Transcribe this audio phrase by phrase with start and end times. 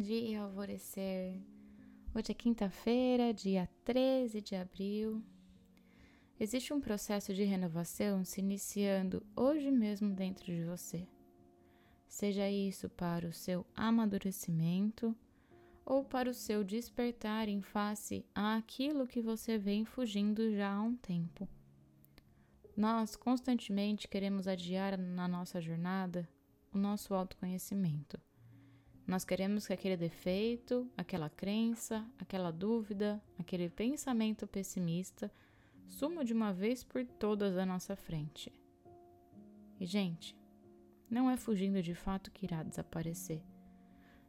[0.00, 1.38] dia, alvorecer.
[2.14, 5.22] Hoje é quinta-feira, dia 13 de abril.
[6.38, 11.06] Existe um processo de renovação se iniciando hoje mesmo dentro de você.
[12.08, 15.14] Seja isso para o seu amadurecimento
[15.84, 20.96] ou para o seu despertar em face àquilo que você vem fugindo já há um
[20.96, 21.46] tempo.
[22.74, 26.26] Nós constantemente queremos adiar na nossa jornada
[26.72, 28.18] o nosso autoconhecimento.
[29.10, 35.28] Nós queremos que aquele defeito, aquela crença, aquela dúvida, aquele pensamento pessimista
[35.84, 38.52] suma de uma vez por todas da nossa frente.
[39.80, 40.38] E, gente,
[41.10, 43.42] não é fugindo de fato que irá desaparecer.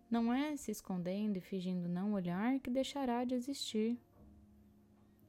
[0.09, 3.99] Não é se escondendo e fingindo não olhar que deixará de existir.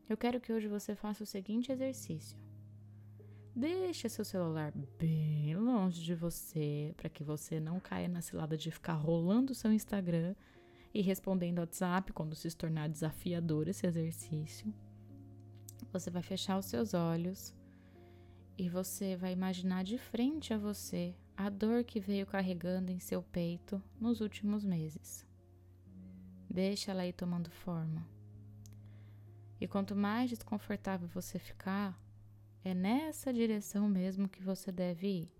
[0.08, 2.38] Eu quero que hoje você faça o seguinte exercício.
[3.54, 8.70] Deixe seu celular bem longe de você, para que você não caia na cilada de
[8.70, 10.34] ficar rolando seu Instagram
[10.94, 14.72] e respondendo WhatsApp quando se tornar desafiador esse exercício.
[15.92, 17.54] Você vai fechar os seus olhos
[18.56, 23.22] e você vai imaginar de frente a você a dor que veio carregando em seu
[23.22, 25.26] peito nos últimos meses.
[26.48, 28.06] Deixa ela ir tomando forma.
[29.60, 31.98] E quanto mais desconfortável você ficar,
[32.64, 35.32] é nessa direção mesmo que você deve ir.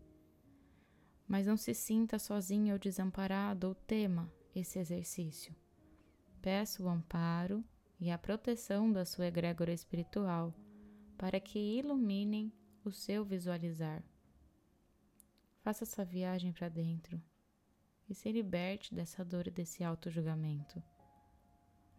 [1.27, 5.55] Mas não se sinta sozinho ou desamparado ou tema esse exercício.
[6.41, 7.65] Peça o amparo
[8.00, 10.53] e a proteção da sua egrégora espiritual
[11.17, 12.53] para que iluminem
[12.84, 14.03] o seu visualizar.
[15.62, 17.23] Faça essa viagem para dentro
[18.09, 20.83] e se liberte dessa dor e desse auto-julgamento.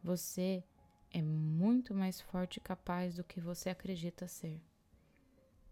[0.04, 0.62] Você
[1.10, 4.62] é muito mais forte e capaz do que você acredita ser.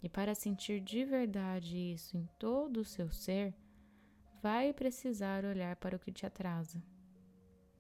[0.02, 3.54] E para sentir de verdade isso em todo o seu ser,
[4.42, 6.84] vai precisar olhar para o que te atrasa.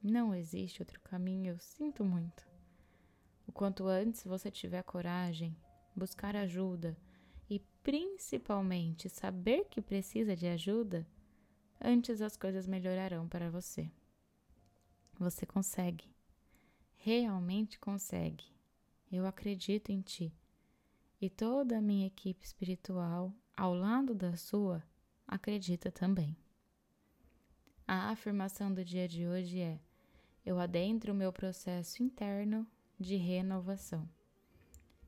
[0.03, 2.47] Não existe outro caminho, eu sinto muito.
[3.47, 5.57] O quanto antes você tiver coragem,
[5.95, 6.95] buscar ajuda
[7.49, 11.07] e principalmente saber que precisa de ajuda,
[11.79, 13.91] antes as coisas melhorarão para você.
[15.19, 16.09] Você consegue.
[16.95, 18.45] Realmente consegue.
[19.11, 20.31] Eu acredito em ti
[21.21, 24.83] e toda a minha equipe espiritual, ao lado da sua,
[25.27, 26.35] acredita também.
[27.87, 29.79] A afirmação do dia de hoje é:
[30.43, 32.65] eu adentro o meu processo interno
[32.99, 34.09] de renovação.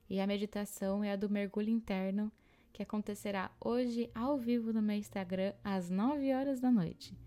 [0.07, 2.31] E a meditação é a do mergulho interno,
[2.71, 7.17] que acontecerá hoje ao vivo no meu Instagram às 9 horas da noite.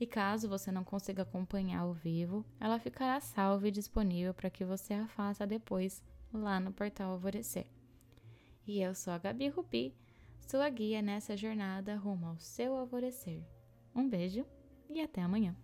[0.00, 4.64] E caso você não consiga acompanhar ao vivo, ela ficará salva e disponível para que
[4.64, 7.66] você a faça depois lá no portal Alvorecer.
[8.66, 9.94] E eu sou a Gabi Rupi,
[10.46, 13.42] sua guia nessa jornada rumo ao seu alvorecer.
[13.94, 14.46] Um beijo
[14.88, 15.56] e até amanhã.